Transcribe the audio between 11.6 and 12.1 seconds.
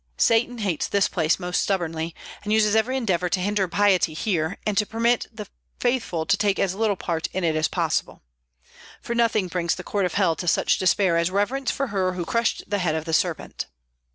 for